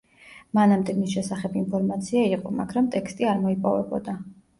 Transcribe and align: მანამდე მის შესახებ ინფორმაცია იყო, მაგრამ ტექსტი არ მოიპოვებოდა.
მანამდე 0.57 0.93
მის 1.01 1.11
შესახებ 1.17 1.59
ინფორმაცია 1.61 2.23
იყო, 2.37 2.53
მაგრამ 2.61 2.87
ტექსტი 2.97 3.29
არ 3.33 3.45
მოიპოვებოდა. 3.45 4.17